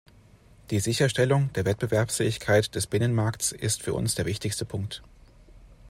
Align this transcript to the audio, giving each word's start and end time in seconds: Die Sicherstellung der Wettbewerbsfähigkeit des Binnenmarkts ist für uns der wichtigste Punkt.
Die 0.71 0.79
Sicherstellung 0.79 1.53
der 1.53 1.63
Wettbewerbsfähigkeit 1.63 2.73
des 2.73 2.87
Binnenmarkts 2.87 3.51
ist 3.51 3.83
für 3.83 3.93
uns 3.93 4.15
der 4.15 4.25
wichtigste 4.25 4.65
Punkt. 4.65 5.03